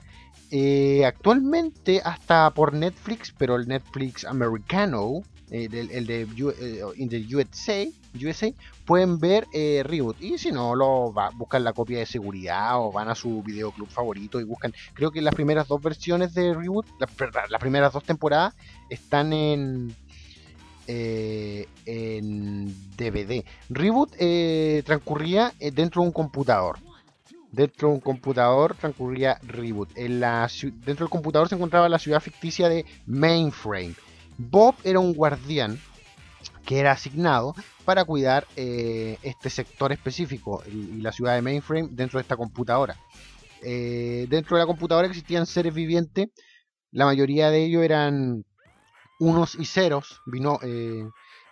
[0.57, 7.27] Eh, actualmente hasta por Netflix, pero el Netflix americano, eh, el, de eh, in the
[7.35, 8.53] USA, USA,
[8.85, 10.21] pueden ver eh, Reboot.
[10.21, 13.89] Y si no, lo va, buscan la copia de seguridad o van a su videoclub
[13.91, 14.73] favorito y buscan.
[14.93, 18.55] Creo que las primeras dos versiones de Reboot, las primeras dos temporadas,
[18.89, 19.97] están en.
[20.87, 23.45] eh, en DVD.
[23.71, 26.79] Reboot eh, transcurría dentro de un computador.
[27.55, 29.97] Dentro de un computador transcurría Reboot.
[29.97, 30.51] En la,
[30.85, 33.95] dentro del computador se encontraba la ciudad ficticia de Mainframe.
[34.37, 35.79] Bob era un guardián
[36.67, 42.19] que era asignado para cuidar eh, este sector específico y, la ciudad de Mainframe dentro
[42.19, 42.97] de esta computadora.
[43.63, 46.29] Eh, dentro de la computadora existían seres vivientes,
[46.91, 48.45] la mayoría de ellos eran
[49.21, 50.21] unos y ceros,
[50.63, 51.09] eh,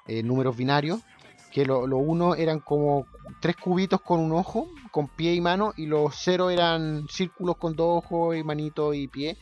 [0.09, 1.01] eh, números binarios,
[1.53, 3.07] que lo unos eran como
[3.41, 7.75] tres cubitos con un ojo, con pie y mano, y los ceros eran círculos con
[7.77, 9.37] dos ojos y manito y pie.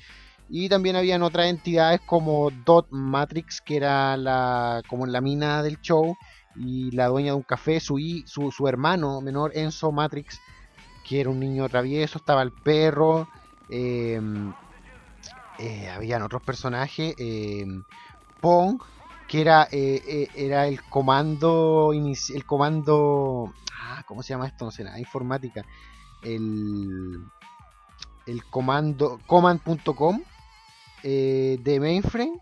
[0.48, 5.80] Y también habían otras entidades como Dot Matrix, que era la, como la mina del
[5.80, 6.16] show,
[6.56, 10.40] y la dueña de un café, su, su, su hermano menor, Enzo Matrix,
[11.08, 13.28] que era un niño travieso, estaba el perro,
[13.68, 14.20] eh,
[15.58, 17.64] eh, habían otros personajes, eh,
[18.40, 18.80] Pong,
[19.30, 24.64] que era, eh, eh, era el comando, el comando, ah, ¿cómo se llama esto?
[24.64, 25.64] No sé nada, informática,
[26.24, 27.22] el,
[28.26, 30.20] el comando, command.com
[31.04, 32.40] eh, de mainframe,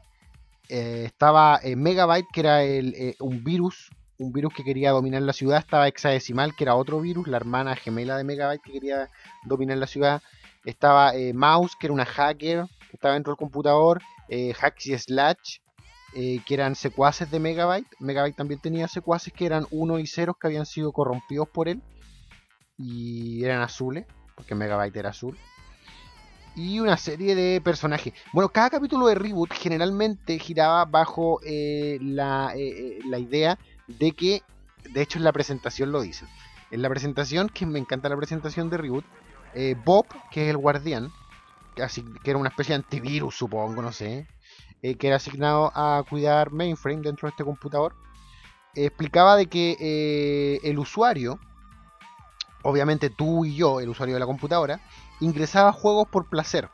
[0.71, 6.57] estaba Megabyte, que era un virus, un virus que quería dominar la ciudad, estaba Hexadecimal,
[6.57, 9.11] que era otro virus, la hermana gemela de Megabyte que quería
[9.45, 10.23] dominar la ciudad,
[10.65, 15.59] estaba Mouse, que era una hacker, que estaba dentro del computador, eh, Haxi Slash,
[16.15, 17.87] eh, que eran secuaces de Megabyte.
[17.99, 21.83] Megabyte también tenía secuaces que eran 1 y 0 que habían sido corrompidos por él
[22.79, 25.37] y eran azules, porque Megabyte era azul.
[26.57, 28.15] Y una serie de personajes.
[28.33, 34.43] Bueno, cada capítulo de Reboot generalmente giraba bajo eh, la, eh, la idea de que,
[34.91, 36.27] de hecho en la presentación lo dicen.
[36.71, 39.05] En la presentación, que me encanta la presentación de Reboot,
[39.85, 41.11] Bob, que es el guardián,
[41.83, 44.27] así, que era una especie de antivirus, supongo, no sé,
[44.83, 47.95] eh, que era asignado a cuidar mainframe dentro de este computador,
[48.75, 51.39] explicaba de que eh, el usuario,
[52.63, 54.81] obviamente tú y yo, el usuario de la computadora,
[55.21, 56.71] ingresaba juegos por placer.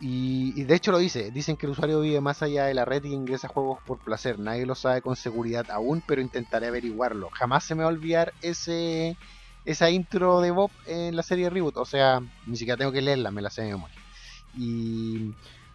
[0.00, 2.84] Y, y de hecho lo dice, dicen que el usuario vive más allá de la
[2.84, 4.38] red y ingresa juegos por placer.
[4.38, 7.30] Nadie lo sabe con seguridad aún, pero intentaré averiguarlo.
[7.30, 9.16] Jamás se me va a olvidar ese,
[9.64, 11.76] esa intro de Bob en la serie Reboot.
[11.78, 13.96] O sea, ni siquiera tengo que leerla, me la sé de memoria.
[14.56, 15.32] Y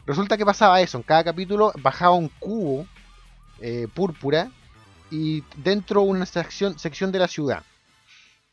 [0.10, 0.98] resulta que pasaba eso.
[0.98, 2.88] En cada capítulo bajaba un cubo
[3.62, 4.51] eh, púrpura
[5.12, 7.64] y dentro una sección, sección de la ciudad.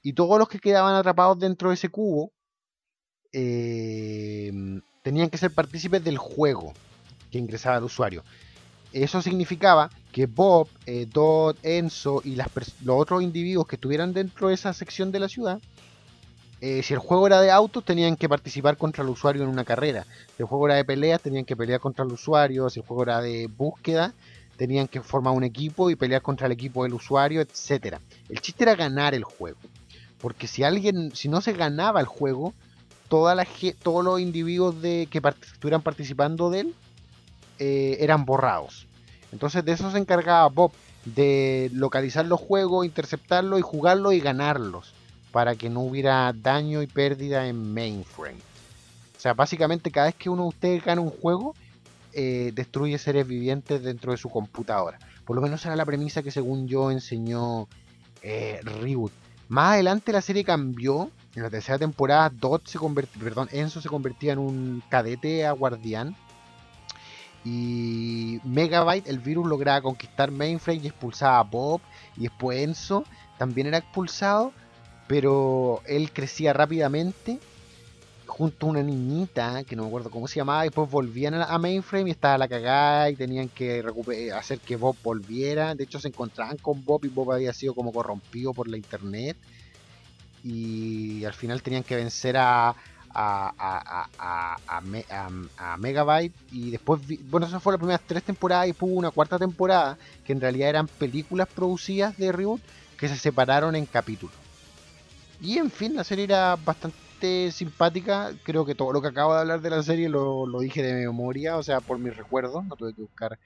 [0.02, 2.30] Y todos los que quedaban atrapados dentro de ese cubo
[3.32, 4.52] eh,
[5.02, 6.74] tenían que ser partícipes del juego
[7.30, 8.22] que ingresaba el usuario.
[8.92, 11.08] Eso significaba que Bob, eh,
[11.62, 15.58] Enzo y los otros individuos que estuvieran dentro de esa sección de la ciudad,
[16.60, 19.64] eh, si el juego era de autos, tenían que participar contra el usuario en una
[19.64, 20.06] carrera.
[20.36, 22.70] Si el juego era de peleas, tenían que pelear contra el usuario.
[22.70, 24.14] Si el juego era de búsqueda,
[24.56, 28.00] tenían que formar un equipo y pelear contra el equipo del usuario, etcétera.
[28.28, 29.58] El chiste era ganar el juego.
[30.18, 32.54] Porque si alguien, si no se ganaba el juego,
[33.08, 33.46] toda la,
[33.82, 35.20] todos los individuos de, que
[35.52, 36.74] estuvieran participando de él
[37.58, 38.86] eh, eran borrados.
[39.30, 40.72] Entonces de eso se encargaba Bob.
[41.04, 44.94] de localizar los juegos, interceptarlos y jugarlos y ganarlos
[45.32, 48.38] para que no hubiera daño y pérdida en mainframe.
[49.16, 51.54] O sea, básicamente cada vez que uno de ustedes gana un juego,
[52.12, 54.98] eh, destruye seres vivientes dentro de su computadora.
[55.24, 57.68] Por lo menos era la premisa que según yo enseñó
[58.22, 59.12] eh, Reboot.
[59.48, 61.10] Más adelante la serie cambió.
[61.34, 62.78] En la tercera temporada, Dot se
[63.22, 66.16] perdón, Enzo se convertía en un cadete a guardián.
[67.44, 71.82] Y Megabyte, el virus, lograba conquistar Mainframe y expulsaba a Bob.
[72.16, 73.04] Y después Enzo
[73.36, 74.52] también era expulsado.
[75.08, 77.38] Pero él crecía rápidamente
[78.26, 81.58] junto a una niñita que no me acuerdo cómo se llamaba, y después volvían a,
[81.58, 83.84] Mainframe y estaba la cagada y tenían que
[84.34, 85.74] hacer que Bob volviera.
[85.74, 89.36] De hecho, se encontraban con Bob y Bob había sido como corrompido por la internet.
[90.42, 92.74] Y al final tenían que vencer a
[95.78, 96.34] Megabyte.
[96.52, 99.38] Y después, vi- bueno, esas fueron las primeras tres temporadas y después hubo una cuarta
[99.38, 102.60] temporada que en realidad eran películas producidas de Reboot
[102.98, 104.45] que se separaron en capítulos.
[105.40, 108.32] Y en fin, la serie era bastante simpática.
[108.42, 111.56] Creo que todo lo que acabo de hablar de la serie lo, dije de memoria,
[111.56, 112.64] o sea, por mis recuerdos.
[112.64, 113.38] No tuve que buscar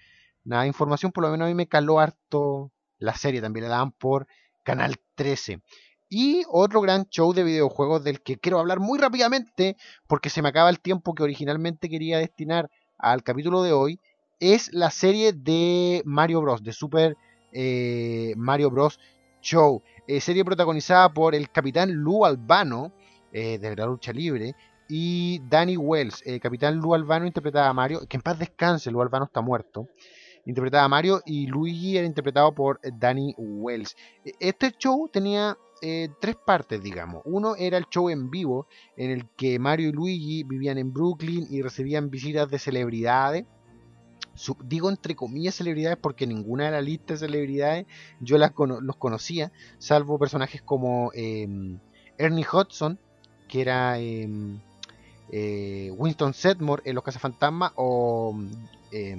[0.45, 1.13] nada de información.
[1.13, 3.41] Por lo menos a mí me caló harto la serie.
[3.41, 4.27] También la daban por
[4.63, 5.63] Canal 13.
[6.09, 9.77] Y otro gran show de videojuegos del que quiero hablar muy rápidamente,
[10.09, 12.69] porque se me acaba el tiempo que originalmente quería destinar
[12.99, 14.01] al capítulo de hoy,
[14.41, 16.65] es la serie de Mario Bros.
[16.65, 17.17] de Super
[17.53, 18.99] eh, Mario Bros.
[19.43, 19.83] Show.
[20.11, 22.93] Eh, serie protagonizada por el capitán Lou Albano,
[23.33, 24.57] eh, de la lucha libre,
[24.89, 26.21] y Danny Wells.
[26.27, 29.87] El capitán Lou Albano interpretaba a Mario, que en paz descanse, Lou Albano está muerto.
[30.47, 33.95] Interpretaba a Mario y Luigi era interpretado por eh, Danny Wells.
[34.25, 37.23] Eh, Este show tenía eh, tres partes, digamos.
[37.25, 41.47] Uno era el show en vivo, en el que Mario y Luigi vivían en Brooklyn
[41.49, 43.45] y recibían visitas de celebridades.
[44.65, 47.87] Digo entre comillas celebridades porque ninguna de la lista de celebridades
[48.21, 51.47] yo las cono- los conocía, salvo personajes como eh,
[52.19, 52.99] Ernie Hudson,
[53.49, 54.29] que era eh,
[55.31, 58.35] eh, Winston Sedmore en Los Cazafantasmas, o
[58.93, 59.17] eh,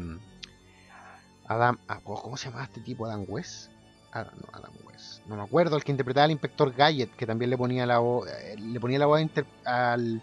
[1.47, 3.05] Adam, ah, ¿cómo se llama este tipo?
[3.05, 3.71] Adam West.
[4.13, 4.19] No,
[4.53, 5.25] Adam West.
[5.27, 8.27] No me acuerdo, el que interpretaba al inspector Gadget, que también le ponía la voz,
[8.29, 9.21] eh, le ponía la voz
[9.65, 10.21] al,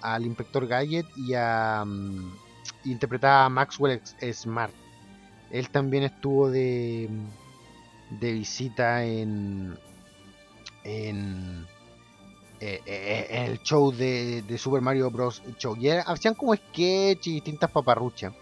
[0.00, 2.32] al inspector Gadget y a mm,
[2.84, 4.00] interpretaba a Maxwell
[4.32, 4.72] Smart.
[5.50, 7.08] Él también estuvo de,
[8.10, 9.78] de visita en
[10.86, 11.66] en,
[12.60, 15.42] eh, eh, en el show de, Super Mario Bros.
[15.58, 15.76] Show.
[15.76, 18.32] Y hacían como sketch y distintas paparruchas.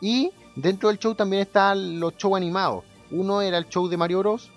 [0.00, 2.84] Y dentro del show también estaban los shows animados.
[3.10, 4.50] Uno era el show de Mario Bros.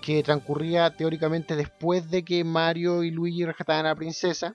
[0.00, 4.54] que transcurría teóricamente después de que Mario y Luigi rescataban a la princesa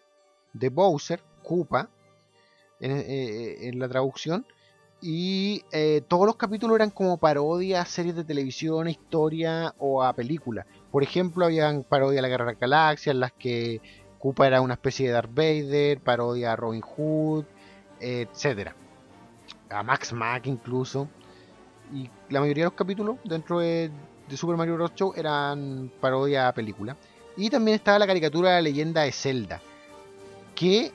[0.53, 1.89] de Bowser, Koopa,
[2.83, 4.45] en, eh, en la traducción.
[5.01, 10.65] Y eh, todos los capítulos eran como parodias series de televisión, historia o a películas.
[10.91, 13.81] Por ejemplo, habían parodia a la Guerra de las Galaxias, en las que
[14.17, 17.43] Koopa era una especie de Darth Vader, parodia a Robin Hood,
[17.99, 18.75] etcétera.
[19.69, 21.09] A Max Mack incluso.
[21.93, 23.91] Y la mayoría de los capítulos dentro de,
[24.29, 24.95] de Super Mario Bros.
[24.95, 26.95] Show eran parodia a película.
[27.35, 29.61] Y también estaba la caricatura de la leyenda de Zelda.
[30.55, 30.93] Que,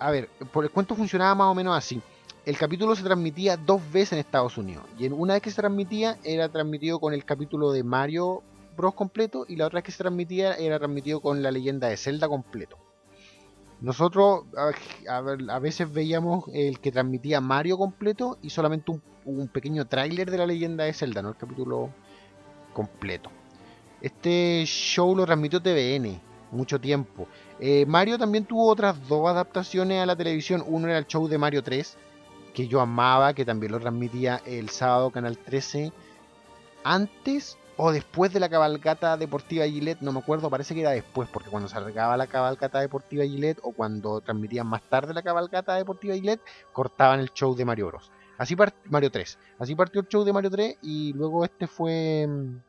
[0.00, 2.00] a ver, por el cuento funcionaba más o menos así.
[2.46, 4.84] El capítulo se transmitía dos veces en Estados Unidos.
[4.98, 8.42] Y una vez que se transmitía, era transmitido con el capítulo de Mario
[8.76, 8.94] Bros.
[8.94, 9.44] completo.
[9.46, 12.78] Y la otra vez que se transmitía, era transmitido con la leyenda de Zelda completo.
[13.82, 14.44] Nosotros
[15.08, 20.38] a veces veíamos el que transmitía Mario completo y solamente un, un pequeño tráiler de
[20.38, 21.90] la leyenda de Zelda, no el capítulo
[22.74, 23.30] completo.
[24.02, 26.20] Este show lo transmitió TVN
[26.52, 27.28] mucho tiempo.
[27.60, 30.64] Eh, Mario también tuvo otras dos adaptaciones a la televisión.
[30.66, 31.96] Uno era el show de Mario 3,
[32.54, 35.92] que yo amaba, que también lo transmitía el sábado Canal 13.
[36.82, 41.28] Antes o después de la cabalgata deportiva Gillette, no me acuerdo, parece que era después,
[41.30, 45.74] porque cuando se alargaba la cabalgata deportiva Gillette o cuando transmitían más tarde la cabalgata
[45.76, 46.42] deportiva Gillette,
[46.72, 48.10] cortaban el show de Mario Bros.
[48.38, 48.56] Así
[48.86, 49.38] Mario 3.
[49.58, 52.60] Así partió el show de Mario 3 y luego este fue eh,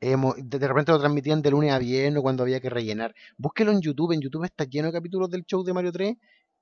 [0.00, 3.14] de repente lo transmitían de lunes a viernes cuando había que rellenar.
[3.36, 6.16] Búsquelo en YouTube, en YouTube está lleno de capítulos del show de Mario 3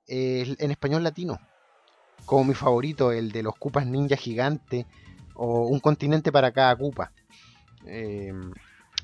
[0.07, 1.39] eh, en español latino.
[2.25, 4.85] Como mi favorito, el de los Cupas Ninja Gigante
[5.35, 7.11] o Un continente para cada Cupa.
[7.85, 8.33] Eh,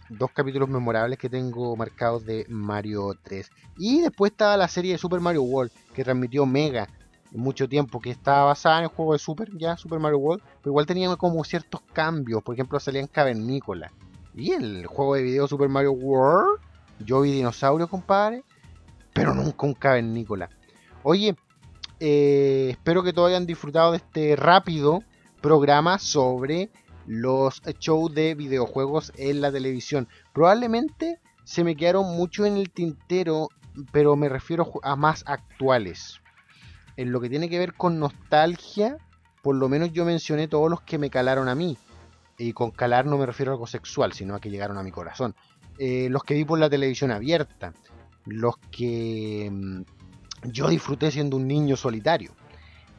[0.10, 3.50] dos capítulos memorables que tengo marcados de Mario 3.
[3.78, 6.88] Y después estaba la serie de Super Mario World que transmitió Mega
[7.34, 10.72] mucho tiempo, que estaba basada en el juego de Super, ya Super Mario World, pero
[10.72, 13.92] igual tenía como ciertos cambios, por ejemplo salían cavernícolas.
[14.36, 16.60] Y el juego de video Super Mario World,
[17.00, 18.44] yo vi dinosaurios, compadre,
[19.14, 20.50] pero nunca un cavernícola.
[21.04, 21.36] Oye,
[22.00, 25.04] eh, espero que todos hayan disfrutado de este rápido
[25.42, 26.72] programa sobre
[27.06, 30.08] los shows de videojuegos en la televisión.
[30.34, 33.50] Probablemente se me quedaron mucho en el tintero,
[33.92, 36.22] pero me refiero a más actuales.
[36.96, 38.98] En lo que tiene que ver con nostalgia,
[39.42, 41.78] por lo menos yo mencioné todos los que me calaron a mí.
[42.44, 44.92] Y con calar no me refiero a algo sexual, sino a que llegaron a mi
[44.92, 45.34] corazón.
[45.78, 47.74] Eh, los que vi por la televisión abierta.
[48.26, 49.82] Los que mm,
[50.52, 52.32] yo disfruté siendo un niño solitario.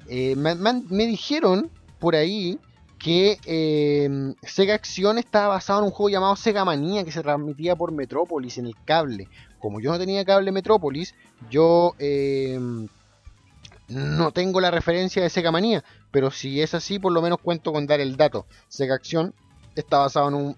[0.09, 2.59] Eh, me, dijeron por ahí
[2.99, 7.77] que eh, Sega Acción estaba basado en un juego llamado Sega Manía que se transmitía
[7.77, 9.29] por Metrópolis en el cable.
[9.59, 11.15] Como yo no tenía cable Metrópolis,
[11.51, 11.95] yo
[13.89, 17.73] no tengo la referencia de Sega Manía, pero si es así, por lo menos cuento
[17.73, 18.47] con dar el dato.
[18.69, 19.35] Sega Acción
[19.77, 20.57] está basado en un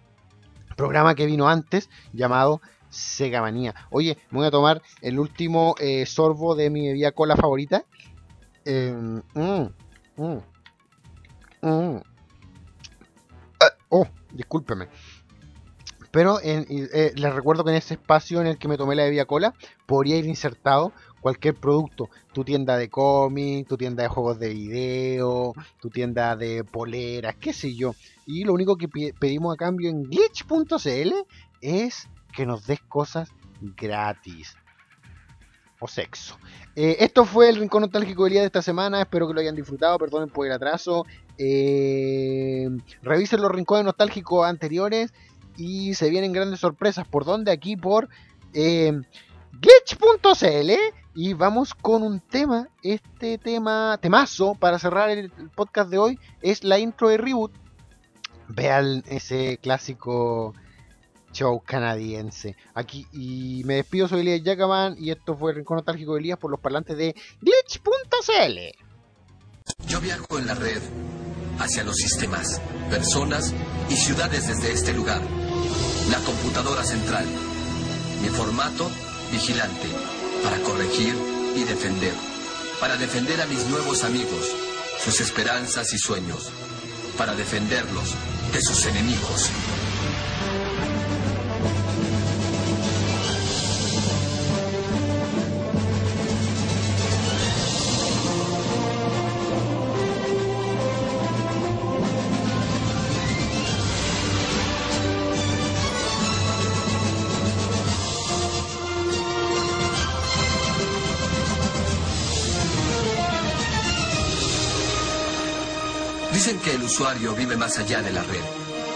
[0.76, 2.60] programa que vino antes llamado
[2.90, 3.74] Sega Manía.
[3.90, 7.84] Oye, voy a tomar el último eh, sorbo de mi bebida cola favorita.
[8.64, 9.20] Eh, mm,
[10.16, 10.38] mm,
[11.62, 12.00] mm.
[13.60, 14.88] Ah, oh, discúlpeme.
[16.10, 19.04] Pero en- eh, les recuerdo que en ese espacio en el que me tomé la
[19.04, 19.54] bebida cola
[19.86, 20.92] podría ir insertado
[21.26, 22.08] cualquier producto.
[22.32, 27.52] Tu tienda de cómics, tu tienda de juegos de video, tu tienda de poleras, qué
[27.52, 27.96] sé yo.
[28.26, 31.12] Y lo único que pedimos a cambio en glitch.cl
[31.60, 33.28] es que nos des cosas
[33.60, 34.54] gratis.
[35.80, 36.38] O sexo.
[36.76, 39.00] Eh, esto fue el Rincón Nostálgico del día de esta semana.
[39.00, 39.98] Espero que lo hayan disfrutado.
[39.98, 41.06] Perdonen por el atraso.
[41.38, 42.68] Eh,
[43.02, 45.12] revisen los rincones nostálgicos anteriores.
[45.56, 47.08] Y se vienen grandes sorpresas.
[47.08, 47.50] ¿Por dónde?
[47.50, 48.08] Aquí por
[48.54, 48.92] eh,
[49.60, 50.70] glitch.cl.
[51.16, 52.68] Y vamos con un tema.
[52.82, 57.52] Este tema, temazo, para cerrar el, podcast de hoy, es la intro de Reboot.
[58.48, 60.52] Vean ese clásico
[61.32, 62.54] show canadiense.
[62.74, 66.38] Aquí y me despido, soy Elías Jacaman y esto fue el Rincón Nostálgico de Elías
[66.38, 68.58] por los parlantes de glitch.cl.
[69.88, 70.82] Yo viajo en la red
[71.58, 72.60] hacia los sistemas,
[72.90, 73.54] personas
[73.88, 75.22] y ciudades desde este lugar.
[76.10, 77.24] La computadora central.
[78.22, 78.86] Mi formato,
[79.32, 79.88] vigilante,
[80.46, 81.12] para corregir
[81.56, 82.14] y defender.
[82.78, 84.54] Para defender a mis nuevos amigos,
[85.04, 86.52] sus esperanzas y sueños.
[87.18, 88.14] Para defenderlos
[88.52, 89.50] de sus enemigos.
[116.86, 118.44] Usuario vive más allá de la red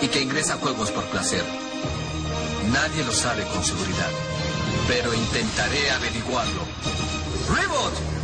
[0.00, 1.44] y que ingresa juegos por placer.
[2.72, 4.10] Nadie lo sabe con seguridad,
[4.86, 6.62] pero intentaré averiguarlo.
[7.52, 8.19] ¡Rebot!